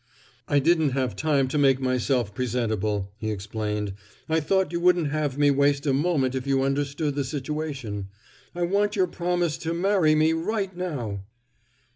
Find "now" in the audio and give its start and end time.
10.75-11.25